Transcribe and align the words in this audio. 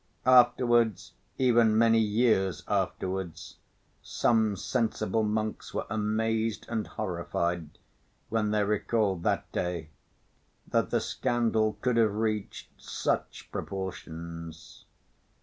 Afterwards, 0.25 1.11
even 1.37 1.77
many 1.77 1.99
years 1.99 2.63
afterwards, 2.67 3.57
some 4.01 4.55
sensible 4.55 5.21
monks 5.21 5.75
were 5.75 5.85
amazed 5.91 6.65
and 6.69 6.87
horrified, 6.87 7.77
when 8.27 8.49
they 8.49 8.63
recalled 8.63 9.21
that 9.25 9.51
day, 9.51 9.89
that 10.65 10.89
the 10.89 11.01
scandal 11.01 11.73
could 11.81 11.97
have 11.97 12.15
reached 12.15 12.69
such 12.81 13.51
proportions. 13.51 14.85